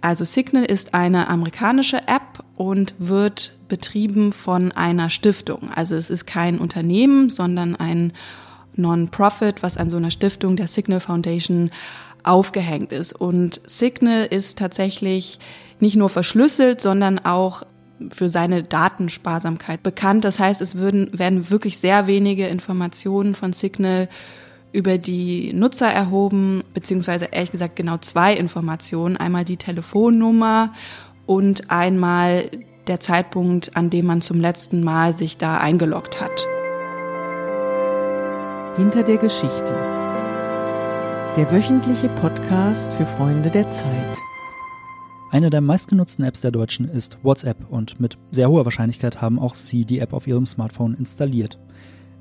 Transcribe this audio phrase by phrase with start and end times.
[0.00, 5.70] Also Signal ist eine amerikanische App und wird betrieben von einer Stiftung.
[5.74, 8.12] Also es ist kein Unternehmen, sondern ein
[8.76, 11.70] Non-Profit, was an so einer Stiftung der Signal Foundation
[12.22, 13.12] aufgehängt ist.
[13.12, 15.40] Und Signal ist tatsächlich
[15.80, 17.64] nicht nur verschlüsselt, sondern auch
[18.10, 20.24] für seine Datensparsamkeit bekannt.
[20.24, 24.08] Das heißt, es würden, werden wirklich sehr wenige Informationen von Signal
[24.72, 29.16] über die Nutzer erhoben, beziehungsweise ehrlich gesagt genau zwei Informationen.
[29.16, 30.72] Einmal die Telefonnummer
[31.26, 32.50] und einmal
[32.86, 36.46] der Zeitpunkt, an dem man zum letzten Mal sich da eingeloggt hat.
[38.76, 39.74] Hinter der Geschichte.
[41.36, 44.16] Der wöchentliche Podcast für Freunde der Zeit.
[45.30, 49.54] Eine der meistgenutzten Apps der Deutschen ist WhatsApp und mit sehr hoher Wahrscheinlichkeit haben auch
[49.54, 51.58] Sie die App auf Ihrem Smartphone installiert.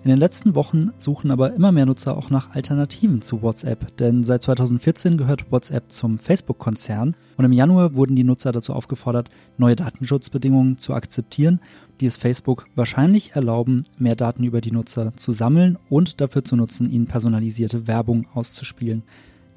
[0.03, 4.23] In den letzten Wochen suchen aber immer mehr Nutzer auch nach Alternativen zu WhatsApp, denn
[4.23, 9.75] seit 2014 gehört WhatsApp zum Facebook-Konzern und im Januar wurden die Nutzer dazu aufgefordert, neue
[9.75, 11.59] Datenschutzbedingungen zu akzeptieren,
[11.99, 16.55] die es Facebook wahrscheinlich erlauben, mehr Daten über die Nutzer zu sammeln und dafür zu
[16.55, 19.03] nutzen, ihnen personalisierte Werbung auszuspielen.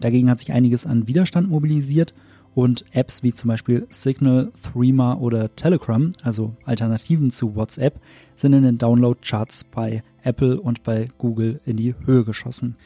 [0.00, 2.14] Dagegen hat sich einiges an Widerstand mobilisiert
[2.54, 8.00] und Apps wie zum Beispiel Signal, Threema oder Telegram, also Alternativen zu WhatsApp,
[8.36, 12.76] sind in den Download-Charts bei Apple und bei Google in die Höhe geschossen.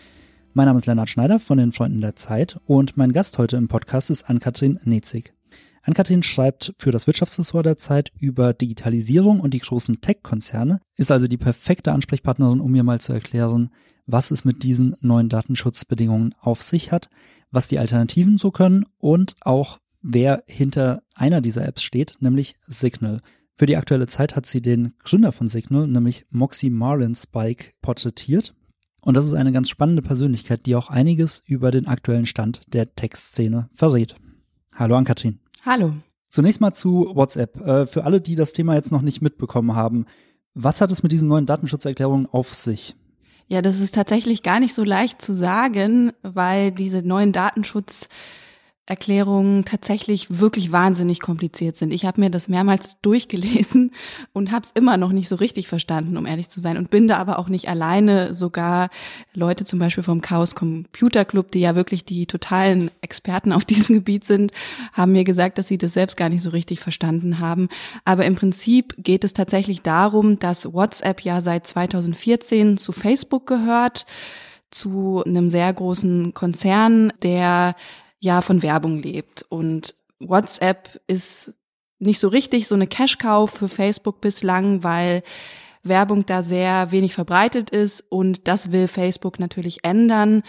[0.53, 3.69] Mein Name ist Lennart Schneider von den Freunden der Zeit und mein Gast heute im
[3.69, 5.33] Podcast ist Ann-Kathrin Nezig.
[5.83, 11.29] Ann-Kathrin schreibt für das Wirtschaftsressort der Zeit über Digitalisierung und die großen Tech-Konzerne, ist also
[11.29, 13.71] die perfekte Ansprechpartnerin, um mir mal zu erklären,
[14.07, 17.09] was es mit diesen neuen Datenschutzbedingungen auf sich hat,
[17.55, 23.21] was die Alternativen so können und auch wer hinter einer dieser Apps steht, nämlich Signal.
[23.57, 28.55] Für die aktuelle Zeit hat sie den Gründer von Signal, nämlich Moxie Marlinspike, porträtiert.
[29.01, 32.95] Und das ist eine ganz spannende Persönlichkeit, die auch einiges über den aktuellen Stand der
[32.95, 34.17] Textszene verrät.
[34.73, 35.39] Hallo an Katrin.
[35.65, 35.95] Hallo.
[36.29, 37.61] Zunächst mal zu WhatsApp.
[37.61, 40.07] Äh, für alle, die das Thema jetzt noch nicht mitbekommen haben,
[40.55, 42.97] was hat es mit diesen neuen Datenschutzerklärungen auf sich?
[43.49, 48.09] Ja, das ist tatsächlich gar nicht so leicht zu sagen, weil diese neuen Datenschutz
[48.87, 51.91] Erklärungen tatsächlich wirklich wahnsinnig kompliziert sind.
[51.91, 53.93] Ich habe mir das mehrmals durchgelesen
[54.35, 56.77] und habe es immer noch nicht so richtig verstanden, um ehrlich zu sein.
[56.77, 58.35] Und bin da aber auch nicht alleine.
[58.35, 58.91] Sogar
[59.33, 63.95] Leute zum Beispiel vom Chaos Computer Club, die ja wirklich die totalen Experten auf diesem
[63.95, 64.53] Gebiet sind,
[64.93, 67.69] haben mir gesagt, dass sie das selbst gar nicht so richtig verstanden haben.
[68.05, 74.05] Aber im Prinzip geht es tatsächlich darum, dass WhatsApp ja seit 2014 zu Facebook gehört
[74.71, 77.77] zu einem sehr großen Konzern, der
[78.25, 79.45] ja von Werbung lebt.
[79.49, 81.53] Und WhatsApp ist
[81.99, 85.23] nicht so richtig so eine Cash-Cow für Facebook bislang, weil
[85.83, 90.43] Werbung da sehr wenig verbreitet ist und das will Facebook natürlich ändern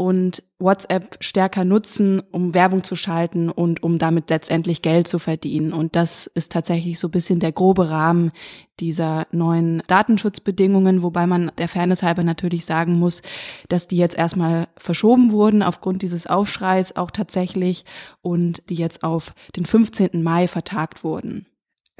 [0.00, 5.74] und WhatsApp stärker nutzen, um Werbung zu schalten und um damit letztendlich Geld zu verdienen.
[5.74, 8.32] Und das ist tatsächlich so ein bisschen der grobe Rahmen
[8.80, 13.20] dieser neuen Datenschutzbedingungen, wobei man der Fairness halber natürlich sagen muss,
[13.68, 17.84] dass die jetzt erstmal verschoben wurden aufgrund dieses Aufschreis auch tatsächlich
[18.22, 20.22] und die jetzt auf den 15.
[20.22, 21.44] Mai vertagt wurden.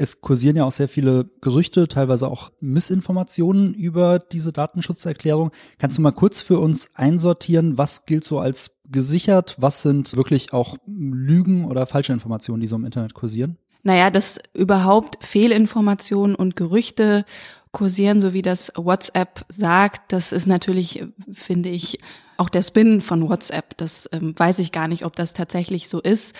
[0.00, 5.50] Es kursieren ja auch sehr viele Gerüchte, teilweise auch Missinformationen über diese Datenschutzerklärung.
[5.78, 10.54] Kannst du mal kurz für uns einsortieren, was gilt so als gesichert, was sind wirklich
[10.54, 13.58] auch Lügen oder falsche Informationen, die so im Internet kursieren?
[13.82, 17.26] Naja, dass überhaupt Fehlinformationen und Gerüchte
[17.70, 21.98] kursieren, so wie das WhatsApp sagt, das ist natürlich, finde ich,
[22.38, 23.76] auch der Spin von WhatsApp.
[23.76, 26.34] Das ähm, weiß ich gar nicht, ob das tatsächlich so ist.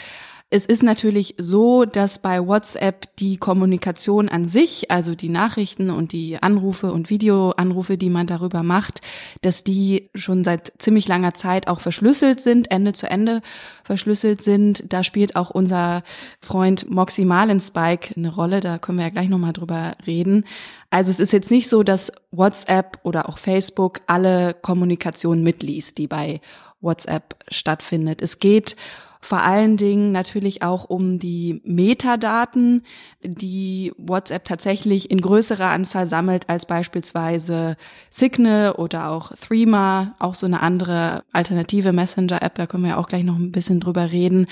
[0.53, 6.11] Es ist natürlich so, dass bei WhatsApp die Kommunikation an sich, also die Nachrichten und
[6.11, 9.01] die Anrufe und Videoanrufe, die man darüber macht,
[9.43, 13.43] dass die schon seit ziemlich langer Zeit auch verschlüsselt sind, Ende zu Ende
[13.85, 14.93] verschlüsselt sind.
[14.93, 16.03] Da spielt auch unser
[16.41, 20.45] Freund Moxie Marlinspike eine Rolle, da können wir ja gleich nochmal drüber reden.
[20.91, 26.09] Also es ist jetzt nicht so, dass WhatsApp oder auch Facebook alle Kommunikation mitliest, die
[26.09, 26.41] bei
[26.81, 28.21] WhatsApp stattfindet.
[28.21, 28.75] Es geht
[29.21, 32.85] vor allen Dingen natürlich auch um die Metadaten,
[33.23, 37.77] die WhatsApp tatsächlich in größerer Anzahl sammelt als beispielsweise
[38.09, 43.25] Signal oder auch Threema, auch so eine andere alternative Messenger-App, da können wir auch gleich
[43.25, 44.47] noch ein bisschen drüber reden.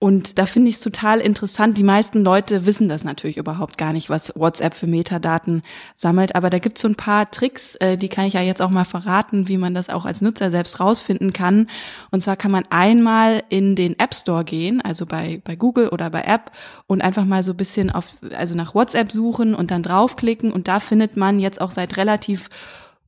[0.00, 1.76] Und da finde ich es total interessant.
[1.76, 5.62] Die meisten Leute wissen das natürlich überhaupt gar nicht, was WhatsApp für Metadaten
[5.96, 6.36] sammelt.
[6.36, 8.70] Aber da gibt es so ein paar Tricks, äh, die kann ich ja jetzt auch
[8.70, 11.66] mal verraten, wie man das auch als Nutzer selbst rausfinden kann.
[12.12, 16.10] Und zwar kann man einmal in den App Store gehen, also bei, bei Google oder
[16.10, 16.52] bei App
[16.86, 18.06] und einfach mal so ein bisschen auf,
[18.36, 20.52] also nach WhatsApp suchen und dann draufklicken.
[20.52, 22.50] Und da findet man jetzt auch seit relativ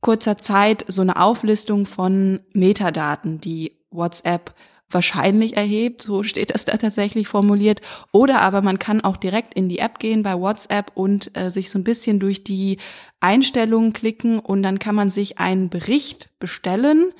[0.01, 4.53] kurzer Zeit so eine Auflistung von Metadaten, die WhatsApp
[4.93, 7.81] wahrscheinlich erhebt, so steht das da tatsächlich formuliert.
[8.11, 11.69] Oder aber man kann auch direkt in die App gehen bei WhatsApp und äh, sich
[11.69, 12.77] so ein bisschen durch die
[13.19, 17.11] Einstellungen klicken und dann kann man sich einen Bericht bestellen.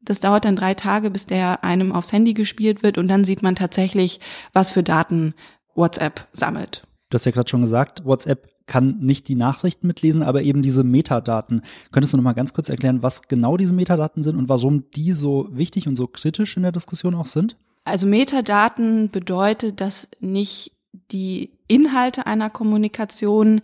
[0.00, 3.42] Das dauert dann drei Tage, bis der einem aufs Handy gespielt wird und dann sieht
[3.42, 4.20] man tatsächlich,
[4.52, 5.34] was für Daten
[5.74, 6.85] WhatsApp sammelt.
[7.10, 10.82] Du hast ja gerade schon gesagt, WhatsApp kann nicht die Nachrichten mitlesen, aber eben diese
[10.82, 11.62] Metadaten.
[11.92, 15.12] Könntest du noch mal ganz kurz erklären, was genau diese Metadaten sind und warum die
[15.12, 17.56] so wichtig und so kritisch in der Diskussion auch sind?
[17.84, 20.72] Also Metadaten bedeutet, dass nicht
[21.12, 23.60] die Inhalte einer Kommunikation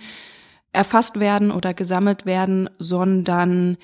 [0.72, 3.76] erfasst werden oder gesammelt werden, sondern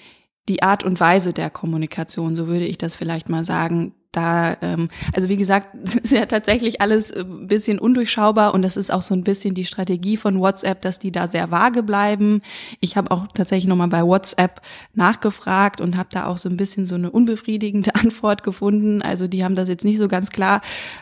[0.49, 4.89] die Art und Weise der Kommunikation, so würde ich das vielleicht mal sagen da, ähm,
[5.13, 9.15] also wie gesagt, ist ja tatsächlich alles ein bisschen undurchschaubar und das ist auch so
[9.15, 12.43] ein bisschen die Strategie von WhatsApp, dass die da sehr vage bleiben.
[12.81, 14.61] Ich habe auch tatsächlich nochmal bei WhatsApp
[14.95, 19.03] nachgefragt und habe da auch so ein bisschen so eine unbefriedigende Antwort gefunden.
[19.03, 20.61] Also die haben das jetzt nicht so ganz klar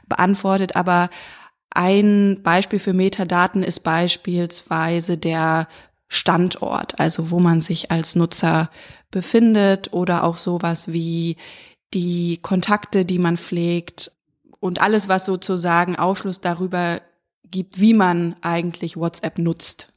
[0.08, 1.08] beantwortet, aber
[1.70, 5.68] ein Beispiel für Metadaten ist beispielsweise der
[6.08, 8.70] Standort, also wo man sich als Nutzer
[9.10, 11.36] befindet oder auch sowas wie
[11.96, 14.12] die Kontakte, die man pflegt
[14.60, 17.00] und alles, was sozusagen Aufschluss darüber
[17.50, 19.88] gibt, wie man eigentlich WhatsApp nutzt.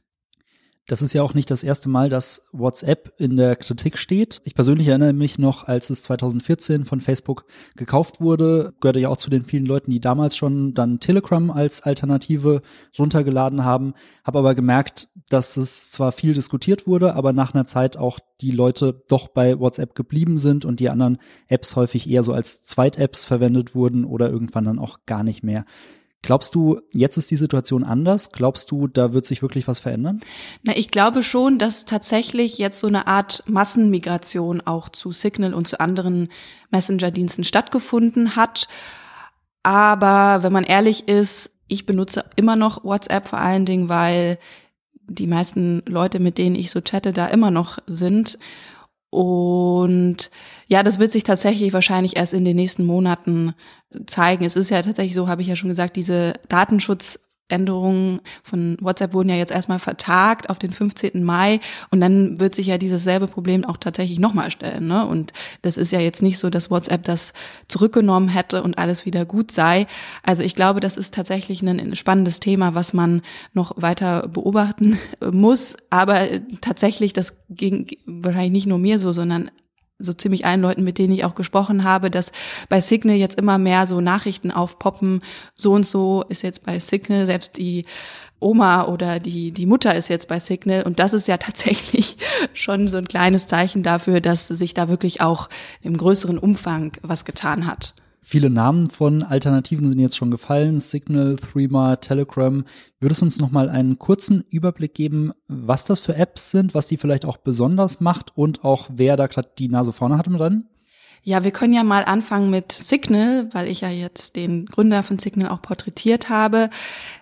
[0.86, 4.40] Das ist ja auch nicht das erste Mal, dass WhatsApp in der Kritik steht.
[4.44, 7.44] Ich persönlich erinnere mich noch, als es 2014 von Facebook
[7.76, 11.82] gekauft wurde, gehörte ja auch zu den vielen Leuten, die damals schon dann Telegram als
[11.82, 12.62] Alternative
[12.98, 13.94] runtergeladen haben,
[14.24, 18.50] habe aber gemerkt, dass es zwar viel diskutiert wurde, aber nach einer Zeit auch die
[18.50, 23.24] Leute doch bei WhatsApp geblieben sind und die anderen Apps häufig eher so als Zweit-Apps
[23.24, 25.64] verwendet wurden oder irgendwann dann auch gar nicht mehr.
[26.22, 28.30] Glaubst du, jetzt ist die Situation anders?
[28.30, 30.20] Glaubst du, da wird sich wirklich was verändern?
[30.62, 35.66] Na, ich glaube schon, dass tatsächlich jetzt so eine Art Massenmigration auch zu Signal und
[35.66, 36.28] zu anderen
[36.70, 38.68] Messenger-Diensten stattgefunden hat.
[39.62, 44.38] Aber wenn man ehrlich ist, ich benutze immer noch WhatsApp vor allen Dingen, weil
[44.92, 48.38] die meisten Leute, mit denen ich so chatte, da immer noch sind.
[49.10, 50.30] Und
[50.70, 53.54] ja, das wird sich tatsächlich wahrscheinlich erst in den nächsten Monaten
[54.06, 54.44] zeigen.
[54.44, 57.18] Es ist ja tatsächlich so, habe ich ja schon gesagt, diese Datenschutz
[57.48, 61.24] Änderungen von WhatsApp wurden ja jetzt erstmal vertagt auf den 15.
[61.24, 61.58] Mai
[61.90, 64.86] und dann wird sich ja dieses selbe Problem auch tatsächlich nochmal stellen.
[64.86, 65.04] Ne?
[65.04, 65.32] Und
[65.62, 67.32] das ist ja jetzt nicht so, dass WhatsApp das
[67.66, 69.88] zurückgenommen hätte und alles wieder gut sei.
[70.22, 75.00] Also ich glaube, das ist tatsächlich ein spannendes Thema, was man noch weiter beobachten
[75.32, 75.76] muss.
[75.90, 76.28] Aber
[76.60, 79.50] tatsächlich, das ging wahrscheinlich nicht nur mir so, sondern
[80.00, 82.32] so ziemlich allen Leuten, mit denen ich auch gesprochen habe, dass
[82.68, 85.22] bei Signal jetzt immer mehr so Nachrichten aufpoppen,
[85.54, 87.84] so und so ist jetzt bei Signal, selbst die
[88.40, 92.16] Oma oder die, die Mutter ist jetzt bei Signal und das ist ja tatsächlich
[92.54, 95.48] schon so ein kleines Zeichen dafür, dass sich da wirklich auch
[95.82, 97.94] im größeren Umfang was getan hat.
[98.22, 100.78] Viele Namen von Alternativen sind jetzt schon gefallen.
[100.78, 102.64] Signal, Threema, Telegram.
[103.00, 106.86] Würdest du uns noch mal einen kurzen Überblick geben, was das für Apps sind, was
[106.86, 110.36] die vielleicht auch besonders macht und auch wer da gerade die Nase vorne hat im
[110.36, 110.68] Rennen?
[111.22, 115.18] Ja, wir können ja mal anfangen mit Signal, weil ich ja jetzt den Gründer von
[115.18, 116.70] Signal auch porträtiert habe.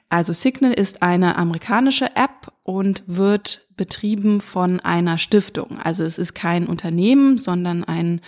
[0.09, 5.79] Also Signal ist eine amerikanische App und wird betrieben von einer Stiftung.
[5.83, 8.21] Also es ist kein Unternehmen, sondern ein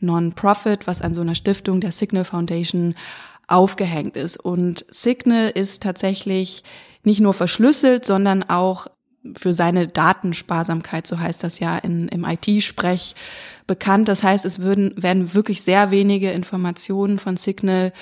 [0.00, 2.94] Non-Profit, was an so einer Stiftung der Signal Foundation
[3.46, 4.38] aufgehängt ist.
[4.38, 6.64] Und Signal ist tatsächlich
[7.02, 8.86] nicht nur verschlüsselt, sondern auch
[9.36, 13.14] für seine Datensparsamkeit, so heißt das ja in, im IT-Sprech,
[13.66, 14.08] bekannt.
[14.08, 17.92] Das heißt, es würden, werden wirklich sehr wenige Informationen von Signal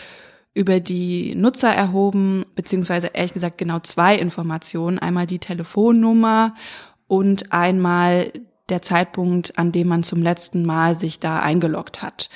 [0.54, 4.98] über die Nutzer erhoben, beziehungsweise ehrlich gesagt genau zwei Informationen.
[4.98, 6.54] Einmal die Telefonnummer
[7.06, 8.32] und einmal
[8.72, 12.28] der Zeitpunkt, an dem man zum letzten Mal sich da eingeloggt hat.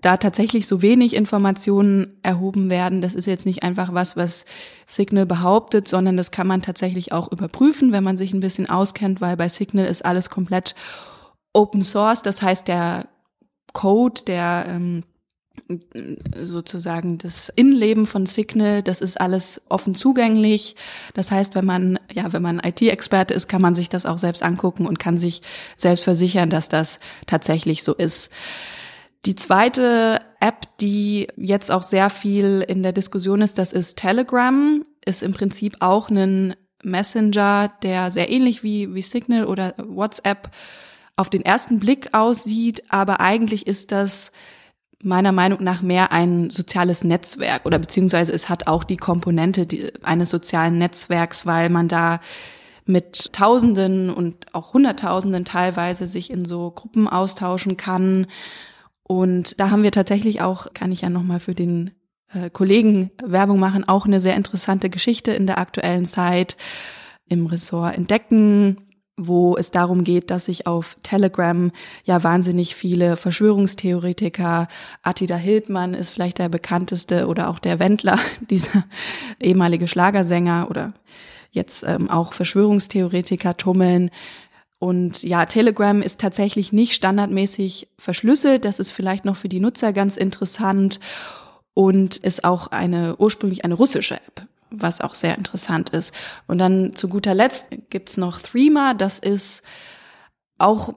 [0.00, 4.46] Da tatsächlich so wenig Informationen erhoben werden, das ist jetzt nicht einfach was, was
[4.86, 9.20] Signal behauptet, sondern das kann man tatsächlich auch überprüfen, wenn man sich ein bisschen auskennt,
[9.20, 10.74] weil bei Signal ist alles komplett
[11.52, 13.08] Open Source, das heißt der
[13.74, 15.04] Code, der ähm,
[16.42, 20.76] sozusagen das Innenleben von Signal, das ist alles offen zugänglich.
[21.14, 24.42] Das heißt, wenn man, ja, wenn man IT-Experte ist, kann man sich das auch selbst
[24.42, 25.42] angucken und kann sich
[25.76, 28.30] selbst versichern, dass das tatsächlich so ist.
[29.26, 34.84] Die zweite App, die jetzt auch sehr viel in der Diskussion ist, das ist Telegram,
[35.04, 40.50] ist im Prinzip auch ein Messenger, der sehr ähnlich wie, wie Signal oder WhatsApp
[41.16, 44.32] auf den ersten Blick aussieht, aber eigentlich ist das
[45.02, 50.30] meiner Meinung nach mehr ein soziales Netzwerk oder beziehungsweise es hat auch die Komponente eines
[50.30, 52.20] sozialen Netzwerks, weil man da
[52.84, 58.26] mit Tausenden und auch Hunderttausenden teilweise sich in so Gruppen austauschen kann.
[59.02, 61.92] Und da haben wir tatsächlich auch, kann ich ja nochmal für den
[62.32, 66.56] äh, Kollegen Werbung machen, auch eine sehr interessante Geschichte in der aktuellen Zeit
[67.26, 68.89] im Ressort Entdecken,
[69.26, 71.70] wo es darum geht, dass sich auf Telegram
[72.04, 74.66] ja wahnsinnig viele Verschwörungstheoretiker,
[75.02, 78.18] Attila Hildmann ist vielleicht der bekannteste oder auch der Wendler,
[78.50, 78.84] dieser
[79.40, 80.94] ehemalige Schlagersänger oder
[81.50, 84.10] jetzt ähm, auch Verschwörungstheoretiker tummeln.
[84.78, 88.64] Und ja, Telegram ist tatsächlich nicht standardmäßig verschlüsselt.
[88.64, 91.00] Das ist vielleicht noch für die Nutzer ganz interessant
[91.74, 96.14] und ist auch eine ursprünglich eine russische App was auch sehr interessant ist.
[96.46, 99.62] Und dann zu guter Letzt gibt's noch Threema, das ist
[100.58, 100.92] auch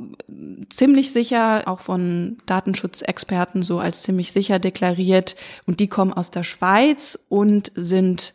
[0.69, 5.35] ziemlich sicher, auch von Datenschutzexperten so als ziemlich sicher deklariert.
[5.65, 8.33] Und die kommen aus der Schweiz und sind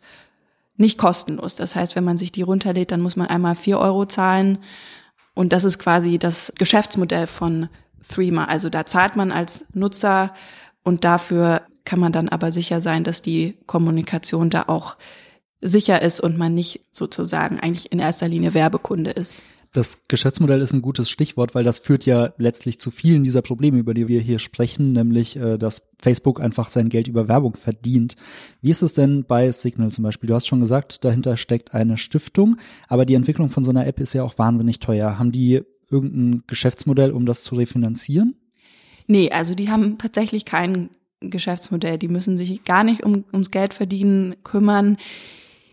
[0.75, 1.55] nicht kostenlos.
[1.55, 4.59] Das heißt, wenn man sich die runterlädt, dann muss man einmal vier Euro zahlen.
[5.35, 7.69] Und das ist quasi das Geschäftsmodell von
[8.07, 8.45] Threema.
[8.45, 10.33] Also da zahlt man als Nutzer
[10.83, 14.95] und dafür kann man dann aber sicher sein, dass die Kommunikation da auch
[15.61, 19.43] sicher ist und man nicht sozusagen eigentlich in erster Linie Werbekunde ist.
[19.71, 23.77] Das Geschäftsmodell ist ein gutes Stichwort, weil das führt ja letztlich zu vielen dieser Probleme,
[23.77, 28.15] über die wir hier sprechen, nämlich, äh, dass Facebook einfach sein Geld über Werbung verdient.
[28.61, 30.27] Wie ist es denn bei Signal zum Beispiel?
[30.27, 33.99] Du hast schon gesagt, dahinter steckt eine Stiftung, aber die Entwicklung von so einer App
[33.99, 35.19] ist ja auch wahnsinnig teuer.
[35.19, 35.61] Haben die
[35.91, 38.35] irgendein Geschäftsmodell, um das zu refinanzieren?
[39.05, 40.89] Nee, also die haben tatsächlich kein
[41.19, 41.99] Geschäftsmodell.
[41.99, 44.97] Die müssen sich gar nicht um, ums Geld verdienen kümmern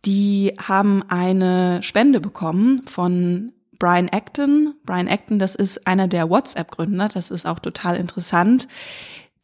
[0.06, 4.74] die haben eine Spende bekommen von Brian Acton.
[4.84, 8.68] Brian Acton, das ist einer der WhatsApp-Gründer, das ist auch total interessant.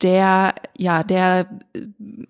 [0.01, 1.47] Der, ja, der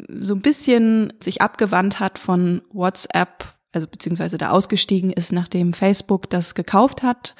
[0.09, 6.29] so ein bisschen sich abgewandt hat von WhatsApp, also beziehungsweise da ausgestiegen ist, nachdem Facebook
[6.29, 7.35] das gekauft hat.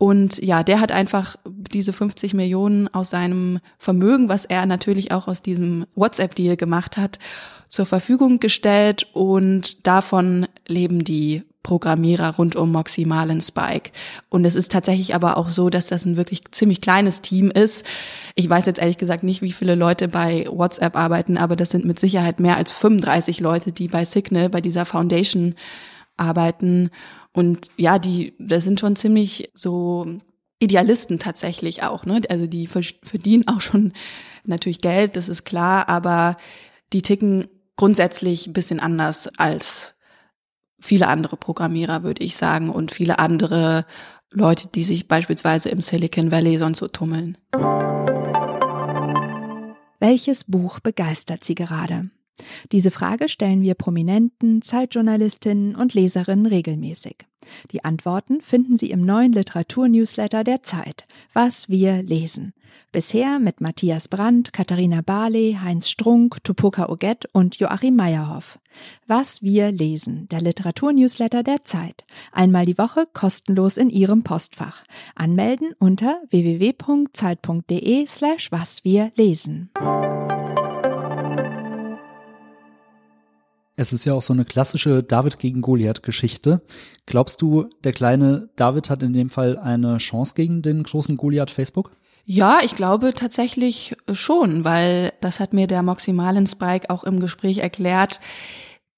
[0.00, 5.28] Und ja, der hat einfach diese 50 Millionen aus seinem Vermögen, was er natürlich auch
[5.28, 7.18] aus diesem WhatsApp-Deal gemacht hat,
[7.68, 13.90] zur Verfügung gestellt und davon leben die Programmierer rund um Moxie Marlin Spike.
[14.30, 17.84] Und es ist tatsächlich aber auch so, dass das ein wirklich ziemlich kleines Team ist.
[18.36, 21.84] Ich weiß jetzt ehrlich gesagt nicht, wie viele Leute bei WhatsApp arbeiten, aber das sind
[21.84, 25.56] mit Sicherheit mehr als 35 Leute, die bei Signal, bei dieser Foundation
[26.16, 26.90] arbeiten.
[27.32, 30.18] Und ja, die, das sind schon ziemlich so
[30.58, 32.20] Idealisten tatsächlich auch, ne?
[32.28, 33.92] Also die verdienen auch schon
[34.44, 36.36] natürlich Geld, das ist klar, aber
[36.92, 39.94] die ticken grundsätzlich ein bisschen anders als
[40.80, 43.86] viele andere Programmierer, würde ich sagen, und viele andere
[44.30, 47.38] Leute, die sich beispielsweise im Silicon Valley sonst so tummeln.
[49.98, 52.10] Welches Buch begeistert Sie gerade?
[52.72, 57.16] Diese Frage stellen wir Prominenten, Zeitjournalistinnen und Leserinnen regelmäßig.
[57.72, 62.52] Die Antworten finden Sie im neuen Literaturnewsletter der Zeit, Was wir lesen.
[62.92, 68.58] Bisher mit Matthias Brandt, Katharina Barley, Heinz Strunk, Tupoka Oget und Joachim Meyerhoff.
[69.06, 72.04] Was wir lesen, der Literaturnewsletter der Zeit.
[72.32, 74.84] Einmal die Woche kostenlos in Ihrem Postfach.
[75.16, 79.70] Anmelden unter www.zeit.de slash was wir lesen.
[83.80, 86.60] Es ist ja auch so eine klassische David gegen Goliath-Geschichte.
[87.06, 91.48] Glaubst du, der kleine David hat in dem Fall eine Chance gegen den großen Goliath
[91.48, 91.90] Facebook?
[92.26, 97.56] Ja, ich glaube tatsächlich schon, weil das hat mir der Moximalen Spike auch im Gespräch
[97.56, 98.20] erklärt,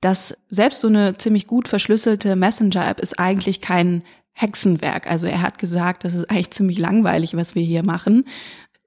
[0.00, 5.08] dass selbst so eine ziemlich gut verschlüsselte Messenger-App ist eigentlich kein Hexenwerk.
[5.08, 8.24] Also er hat gesagt, das ist eigentlich ziemlich langweilig, was wir hier machen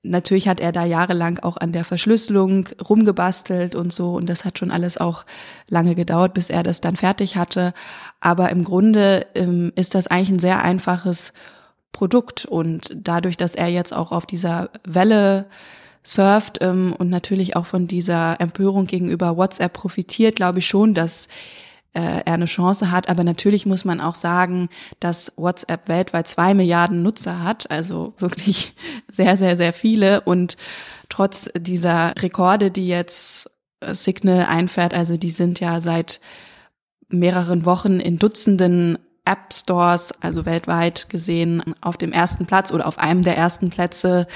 [0.09, 4.59] natürlich hat er da jahrelang auch an der Verschlüsselung rumgebastelt und so und das hat
[4.59, 5.25] schon alles auch
[5.69, 7.73] lange gedauert, bis er das dann fertig hatte.
[8.19, 11.33] Aber im Grunde ähm, ist das eigentlich ein sehr einfaches
[11.91, 15.45] Produkt und dadurch, dass er jetzt auch auf dieser Welle
[16.03, 21.27] surft ähm, und natürlich auch von dieser Empörung gegenüber WhatsApp profitiert, glaube ich schon, dass
[21.95, 23.09] äh, er eine Chance hat.
[23.09, 28.75] Aber natürlich muss man auch sagen, dass WhatsApp weltweit zwei Milliarden Nutzer hat, also wirklich
[29.11, 30.21] sehr, sehr, sehr viele.
[30.21, 30.57] Und
[31.09, 33.49] trotz dieser Rekorde, die jetzt
[33.91, 36.19] Signal einfährt, also die sind ja seit
[37.09, 42.99] mehreren Wochen in Dutzenden App Stores, also weltweit gesehen, auf dem ersten Platz oder auf
[42.99, 44.27] einem der ersten Plätze,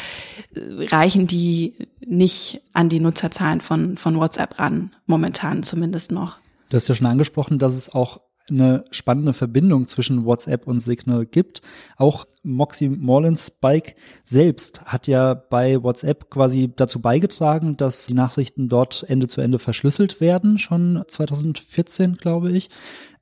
[0.55, 1.75] äh, reichen die
[2.05, 6.39] nicht an die Nutzerzahlen von, von WhatsApp ran, momentan zumindest noch.
[6.69, 11.25] Du hast ja schon angesprochen, dass es auch eine spannende Verbindung zwischen WhatsApp und Signal
[11.25, 11.61] gibt.
[11.97, 18.69] Auch Moxie Morland Spike selbst hat ja bei WhatsApp quasi dazu beigetragen, dass die Nachrichten
[18.69, 22.69] dort Ende zu Ende verschlüsselt werden, schon 2014, glaube ich.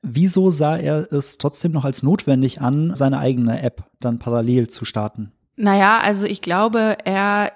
[0.02, 4.84] Wieso sah er es trotzdem noch als notwendig an, seine eigene App dann parallel zu
[4.84, 5.32] starten?
[5.56, 7.52] Naja, also ich glaube, er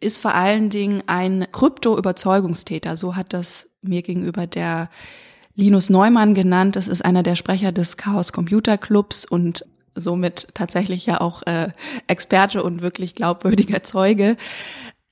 [0.00, 2.96] ist vor allen Dingen ein Krypto-Überzeugungstäter.
[2.96, 4.90] So hat das mir gegenüber der
[5.54, 6.76] Linus Neumann genannt.
[6.76, 9.64] Das ist einer der Sprecher des Chaos Computer Clubs und
[9.94, 11.68] somit tatsächlich ja auch äh,
[12.06, 14.36] Experte und wirklich glaubwürdiger Zeuge.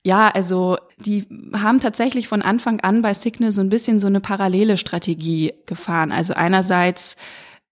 [0.07, 4.21] Ja, also die haben tatsächlich von Anfang an bei Signal so ein bisschen so eine
[4.21, 6.13] parallele Strategie gefahren.
[6.13, 7.17] Also einerseits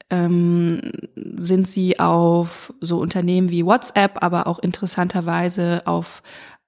[0.09, 0.81] ähm,
[1.15, 6.23] sind sie auf so Unternehmen wie WhatsApp, aber auch interessanterweise auf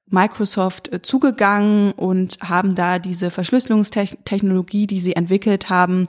[0.09, 6.09] Microsoft äh, zugegangen und haben da diese Verschlüsselungstechnologie, die sie entwickelt haben,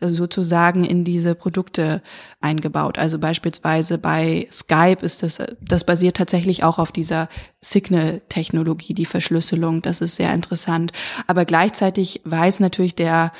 [0.00, 2.02] sozusagen in diese Produkte
[2.40, 2.98] eingebaut.
[2.98, 7.28] Also beispielsweise bei Skype ist das, das basiert tatsächlich auch auf dieser
[7.60, 9.82] Signal-Technologie, die Verschlüsselung.
[9.82, 10.92] Das ist sehr interessant.
[11.26, 13.32] Aber gleichzeitig weiß natürlich der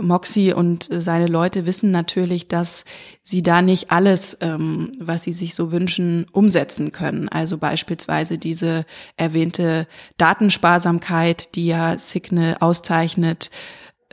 [0.00, 2.84] Moxie und seine Leute wissen natürlich, dass
[3.22, 7.28] sie da nicht alles, ähm, was sie sich so wünschen, umsetzen können.
[7.28, 8.84] Also beispielsweise diese
[9.16, 9.86] erwähnte
[10.16, 13.50] Datensparsamkeit, die ja Signal auszeichnet,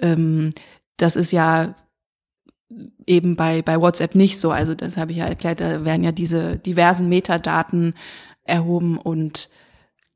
[0.01, 0.54] ähm,
[0.98, 1.75] das ist ja
[3.06, 4.51] eben bei, bei WhatsApp nicht so.
[4.51, 7.96] Also das habe ich ja erklärt, da werden ja diese diversen Metadaten
[8.44, 9.50] erhoben und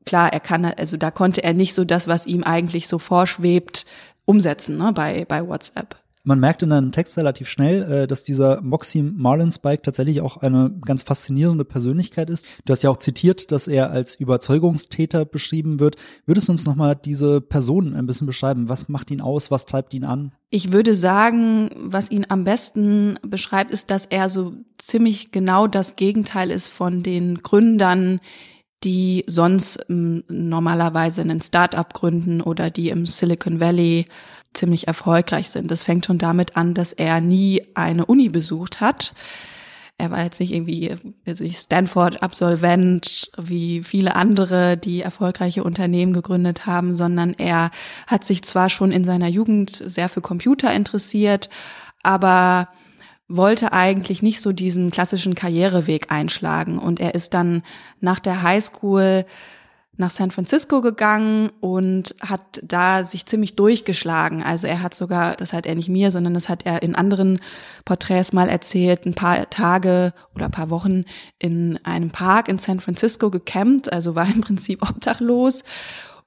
[0.06, 3.86] klar, er kann, also da konnte er nicht so das, was ihm eigentlich so vorschwebt,
[4.30, 5.96] umsetzen ne, bei, bei WhatsApp.
[6.24, 10.72] Man merkt in deinem Text relativ schnell, äh, dass dieser Moxie Marlinspike tatsächlich auch eine
[10.86, 12.46] ganz faszinierende Persönlichkeit ist.
[12.66, 15.96] Du hast ja auch zitiert, dass er als Überzeugungstäter beschrieben wird.
[16.28, 18.70] Würdest du uns nochmal diese Person ein bisschen beschreiben?
[18.70, 19.50] Was macht ihn aus?
[19.50, 20.34] Was treibt ihn an?
[20.52, 25.96] Ich würde sagen, was ihn am besten beschreibt, ist, dass er so ziemlich genau das
[25.96, 28.20] Gegenteil ist von den Gründern,
[28.84, 34.06] die sonst ähm, normalerweise einen Start-up gründen oder die im Silicon Valley
[34.54, 35.70] ziemlich erfolgreich sind.
[35.70, 39.14] Das fängt schon damit an, dass er nie eine Uni besucht hat.
[39.98, 40.96] Er war jetzt nicht irgendwie
[41.54, 47.70] Stanford-Absolvent wie viele andere, die erfolgreiche Unternehmen gegründet haben, sondern er
[48.08, 51.50] hat sich zwar schon in seiner Jugend sehr für Computer interessiert,
[52.02, 52.70] aber
[53.30, 56.80] wollte eigentlich nicht so diesen klassischen Karriereweg einschlagen.
[56.80, 57.64] Und er ist dann
[58.02, 59.26] nach der Highschool
[60.00, 64.42] nach San Francisco gegangen und hat da sich ziemlich durchgeschlagen.
[64.42, 67.40] Also er hat sogar, das hat er nicht mir, sondern das hat er in anderen
[67.84, 71.04] Porträts mal erzählt, ein paar Tage oder paar Wochen
[71.38, 75.64] in einem Park in San Francisco gecampt, also war im Prinzip obdachlos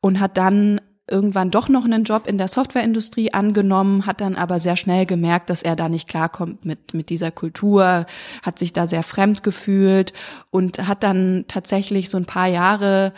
[0.01, 0.79] und hat dann
[1.11, 5.51] irgendwann doch noch einen Job in der Softwareindustrie angenommen, hat dann aber sehr schnell gemerkt,
[5.51, 8.07] dass er da nicht klarkommt mit, mit dieser Kultur,
[8.43, 10.13] hat sich da sehr fremd gefühlt
[10.51, 13.13] und hat dann tatsächlich so ein paar Jahre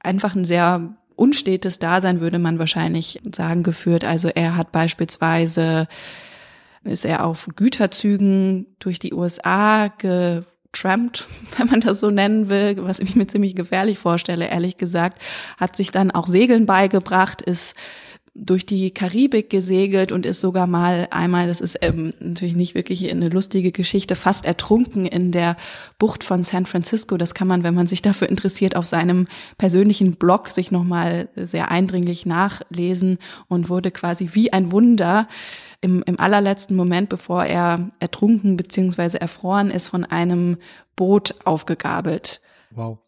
[0.00, 4.04] einfach ein sehr unstetes Dasein, würde man wahrscheinlich sagen, geführt.
[4.04, 5.88] Also er hat beispielsweise,
[6.84, 9.88] ist er auf Güterzügen durch die USA
[10.72, 11.26] getrampt,
[11.56, 15.20] wenn man das so nennen will, was ich mir ziemlich gefährlich vorstelle, ehrlich gesagt,
[15.58, 17.74] hat sich dann auch Segeln beigebracht, ist
[18.40, 23.10] durch die Karibik gesegelt und ist sogar mal einmal, das ist ähm, natürlich nicht wirklich
[23.10, 25.56] eine lustige Geschichte, fast ertrunken in der
[25.98, 27.16] Bucht von San Francisco.
[27.16, 29.26] Das kann man, wenn man sich dafür interessiert, auf seinem
[29.56, 35.26] persönlichen Blog sich nochmal sehr eindringlich nachlesen und wurde quasi wie ein Wunder
[35.80, 39.18] im, im allerletzten Moment, bevor er ertrunken bzw.
[39.18, 40.58] erfroren ist, von einem
[40.96, 42.40] Boot aufgegabelt.
[42.70, 42.98] Wow.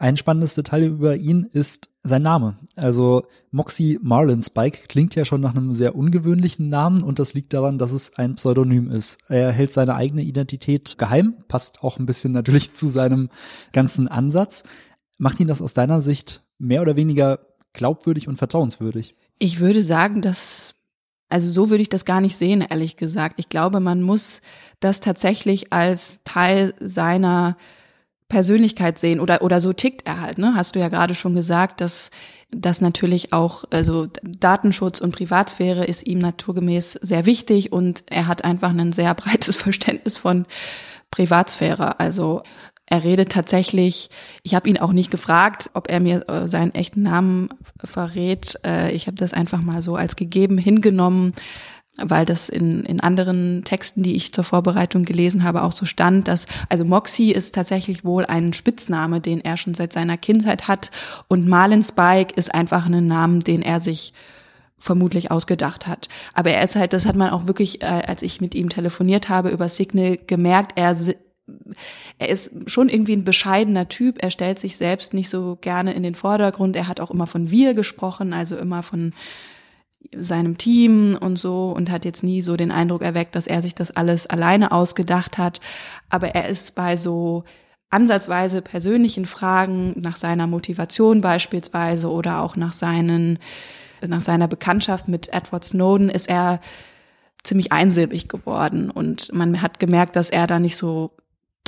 [0.00, 2.56] Ein spannendes Detail über ihn ist sein Name.
[2.76, 7.78] Also Moxie Marlinspike klingt ja schon nach einem sehr ungewöhnlichen Namen und das liegt daran,
[7.78, 9.18] dass es ein Pseudonym ist.
[9.28, 13.28] Er hält seine eigene Identität geheim, passt auch ein bisschen natürlich zu seinem
[13.72, 14.62] ganzen Ansatz.
[15.16, 17.40] Macht ihn das aus deiner Sicht mehr oder weniger
[17.72, 19.16] glaubwürdig und vertrauenswürdig?
[19.40, 20.74] Ich würde sagen, dass,
[21.28, 23.34] also so würde ich das gar nicht sehen, ehrlich gesagt.
[23.38, 24.40] Ich glaube, man muss
[24.80, 27.56] das tatsächlich als Teil seiner
[28.28, 30.52] Persönlichkeit sehen oder oder so tickt er halt, ne?
[30.54, 32.10] Hast du ja gerade schon gesagt, dass
[32.50, 38.44] das natürlich auch also Datenschutz und Privatsphäre ist ihm naturgemäß sehr wichtig und er hat
[38.44, 40.46] einfach ein sehr breites Verständnis von
[41.10, 42.00] Privatsphäre.
[42.00, 42.42] Also
[42.90, 44.08] er redet tatsächlich,
[44.42, 47.50] ich habe ihn auch nicht gefragt, ob er mir äh, seinen echten Namen
[47.84, 48.58] verrät.
[48.64, 51.34] Äh, ich habe das einfach mal so als gegeben hingenommen
[52.00, 56.28] weil das in, in anderen Texten, die ich zur Vorbereitung gelesen habe, auch so stand,
[56.28, 60.92] dass, also Moxie ist tatsächlich wohl ein Spitzname, den er schon seit seiner Kindheit hat
[61.26, 64.12] und Marlin Spike ist einfach ein Name, den er sich
[64.78, 66.08] vermutlich ausgedacht hat.
[66.34, 69.28] Aber er ist halt, das hat man auch wirklich, äh, als ich mit ihm telefoniert
[69.28, 70.94] habe über Signal, gemerkt, er
[72.18, 74.22] er ist schon irgendwie ein bescheidener Typ.
[74.22, 76.76] Er stellt sich selbst nicht so gerne in den Vordergrund.
[76.76, 79.12] Er hat auch immer von wir gesprochen, also immer von
[80.14, 83.74] seinem Team und so und hat jetzt nie so den Eindruck erweckt, dass er sich
[83.74, 85.60] das alles alleine ausgedacht hat.
[86.08, 87.44] Aber er ist bei so
[87.90, 93.38] ansatzweise persönlichen Fragen nach seiner Motivation beispielsweise oder auch nach seinen
[94.06, 96.60] nach seiner Bekanntschaft mit Edward Snowden ist er
[97.42, 101.12] ziemlich einsilbig geworden und man hat gemerkt, dass er da nicht so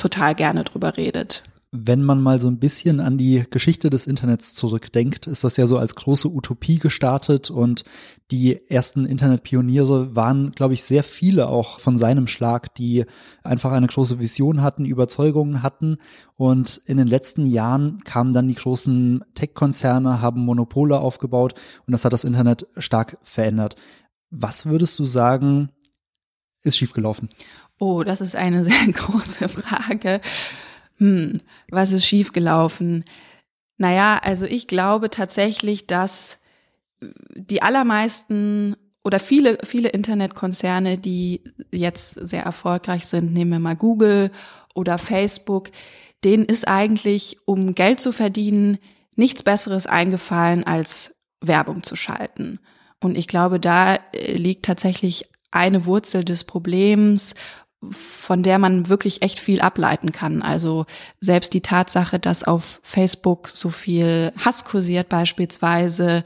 [0.01, 1.43] total gerne drüber redet.
[1.73, 5.67] Wenn man mal so ein bisschen an die Geschichte des Internets zurückdenkt, ist das ja
[5.67, 7.85] so als große Utopie gestartet und
[8.29, 13.05] die ersten Internetpioniere waren, glaube ich, sehr viele auch von seinem Schlag, die
[13.41, 15.97] einfach eine große Vision hatten, Überzeugungen hatten
[16.35, 21.53] und in den letzten Jahren kamen dann die großen Tech-Konzerne, haben Monopole aufgebaut
[21.87, 23.75] und das hat das Internet stark verändert.
[24.29, 25.69] Was würdest du sagen,
[26.63, 27.29] ist schiefgelaufen?
[27.81, 30.21] Oh, das ist eine sehr große Frage
[31.01, 31.33] hm,
[31.71, 33.03] was ist schiefgelaufen?
[33.77, 36.37] Naja, also ich glaube tatsächlich, dass
[37.33, 41.41] die allermeisten oder viele, viele Internetkonzerne, die
[41.71, 44.29] jetzt sehr erfolgreich sind, nehmen wir mal Google
[44.75, 45.71] oder Facebook,
[46.23, 48.77] denen ist eigentlich, um Geld zu verdienen,
[49.15, 52.59] nichts Besseres eingefallen, als Werbung zu schalten.
[52.99, 57.33] Und ich glaube, da äh, liegt tatsächlich eine Wurzel des Problems
[57.89, 60.41] von der man wirklich echt viel ableiten kann.
[60.41, 60.85] Also
[61.19, 66.23] selbst die Tatsache, dass auf Facebook so viel Hass kursiert beispielsweise,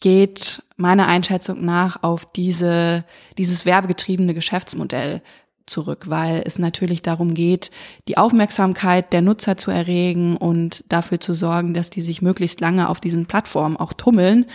[0.00, 3.04] geht meiner Einschätzung nach auf diese,
[3.36, 5.22] dieses werbegetriebene Geschäftsmodell
[5.66, 7.70] zurück, weil es natürlich darum geht,
[8.06, 12.88] die Aufmerksamkeit der Nutzer zu erregen und dafür zu sorgen, dass die sich möglichst lange
[12.88, 14.46] auf diesen Plattformen auch tummeln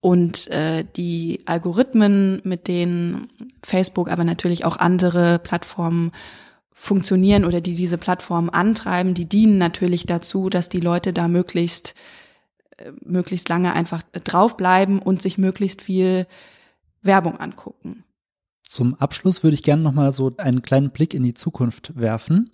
[0.00, 3.28] und äh, die Algorithmen, mit denen
[3.62, 6.12] Facebook, aber natürlich auch andere Plattformen
[6.72, 11.94] funktionieren oder die diese Plattformen antreiben, die dienen natürlich dazu, dass die Leute da möglichst
[12.76, 16.26] äh, möglichst lange einfach draufbleiben und sich möglichst viel
[17.02, 18.04] Werbung angucken.
[18.62, 22.50] Zum Abschluss würde ich gerne noch mal so einen kleinen Blick in die Zukunft werfen.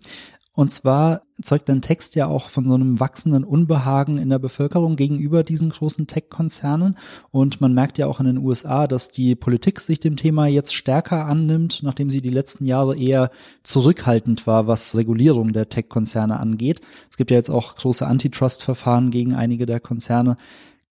[0.56, 4.94] Und zwar zeugt dein Text ja auch von so einem wachsenden Unbehagen in der Bevölkerung
[4.94, 6.96] gegenüber diesen großen Tech-Konzernen.
[7.32, 10.72] Und man merkt ja auch in den USA, dass die Politik sich dem Thema jetzt
[10.72, 13.30] stärker annimmt, nachdem sie die letzten Jahre eher
[13.64, 16.80] zurückhaltend war, was Regulierung der Tech-Konzerne angeht.
[17.10, 20.36] Es gibt ja jetzt auch große Antitrust-Verfahren gegen einige der Konzerne.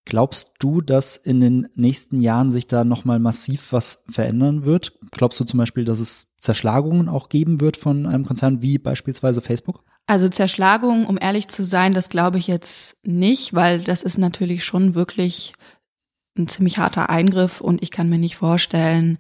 [0.06, 5.00] Glaubst du, dass in den nächsten Jahren sich da nochmal massiv was verändern wird?
[5.12, 9.42] Glaubst du zum Beispiel, dass es Zerschlagungen auch geben wird von einem Konzern wie beispielsweise
[9.42, 9.84] Facebook?
[10.06, 14.66] Also Zerschlagungen, um ehrlich zu sein, das glaube ich jetzt nicht, weil das ist natürlich
[14.66, 15.54] schon wirklich
[16.38, 19.18] ein ziemlich harter Eingriff und ich kann mir nicht vorstellen,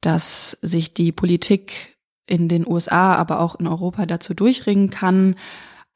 [0.00, 5.36] dass sich die Politik in den USA, aber auch in Europa dazu durchringen kann,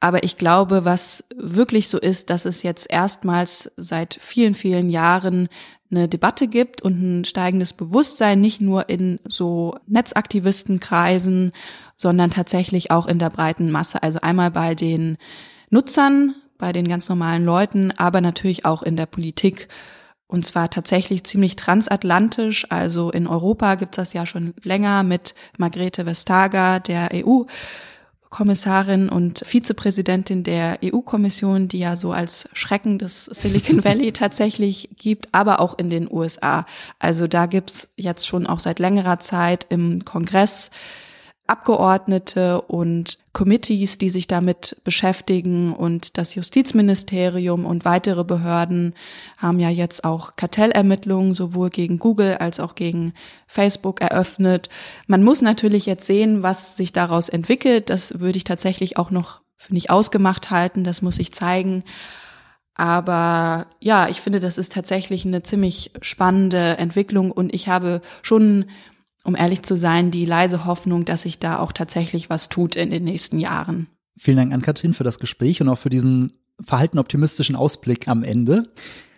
[0.02, 5.48] aber ich glaube, was wirklich so ist, dass es jetzt erstmals seit vielen, vielen Jahren
[5.92, 11.52] eine Debatte gibt und ein steigendes Bewusstsein, nicht nur in so Netzaktivistenkreisen,
[11.96, 14.02] sondern tatsächlich auch in der breiten Masse.
[14.02, 15.18] Also einmal bei den
[15.70, 19.68] Nutzern, bei den ganz normalen Leuten, aber natürlich auch in der Politik.
[20.26, 22.66] Und zwar tatsächlich ziemlich transatlantisch.
[22.70, 27.44] Also in Europa gibt es das ja schon länger mit Margrethe Vestager, der EU.
[28.32, 35.28] Kommissarin und Vizepräsidentin der EU-Kommission, die ja so als Schrecken des Silicon Valley tatsächlich gibt,
[35.32, 36.66] aber auch in den USA.
[36.98, 40.70] Also da gibt's jetzt schon auch seit längerer Zeit im Kongress
[41.46, 48.94] Abgeordnete und Committees, die sich damit beschäftigen und das Justizministerium und weitere Behörden
[49.38, 53.12] haben ja jetzt auch Kartellermittlungen sowohl gegen Google als auch gegen
[53.46, 54.68] Facebook eröffnet.
[55.08, 57.90] Man muss natürlich jetzt sehen, was sich daraus entwickelt.
[57.90, 60.84] Das würde ich tatsächlich auch noch für nicht ausgemacht halten.
[60.84, 61.82] Das muss ich zeigen.
[62.74, 68.66] Aber ja, ich finde, das ist tatsächlich eine ziemlich spannende Entwicklung und ich habe schon
[69.24, 72.90] um ehrlich zu sein, die leise Hoffnung, dass sich da auch tatsächlich was tut in
[72.90, 73.88] den nächsten Jahren.
[74.16, 76.28] Vielen Dank an Katrin für das Gespräch und auch für diesen
[76.62, 78.72] verhalten optimistischen Ausblick am Ende.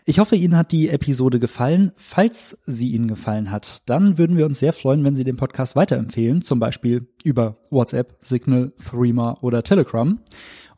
[0.06, 1.92] Ich hoffe, Ihnen hat die Episode gefallen.
[1.96, 5.76] Falls sie Ihnen gefallen hat, dann würden wir uns sehr freuen, wenn Sie den Podcast
[5.76, 10.18] weiterempfehlen, zum Beispiel über WhatsApp, Signal, Threema oder Telegram.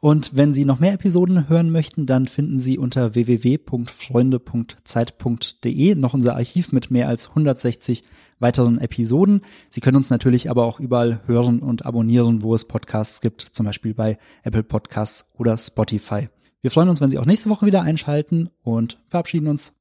[0.01, 6.35] Und wenn Sie noch mehr Episoden hören möchten, dann finden Sie unter www.freunde.zeit.de noch unser
[6.35, 8.03] Archiv mit mehr als 160
[8.39, 9.41] weiteren Episoden.
[9.71, 13.67] Sie können uns natürlich aber auch überall hören und abonnieren, wo es Podcasts gibt, zum
[13.67, 16.29] Beispiel bei Apple Podcasts oder Spotify.
[16.61, 19.73] Wir freuen uns, wenn Sie auch nächste Woche wieder einschalten und verabschieden uns.